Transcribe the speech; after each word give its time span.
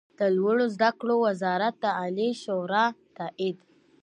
د 0.19 0.21
لوړو 0.37 0.65
زده 0.75 0.89
کړو 0.99 1.15
وزارت 1.27 1.75
د 1.83 1.85
عالي 1.99 2.29
شورا 2.43 2.85
تائید 3.17 3.57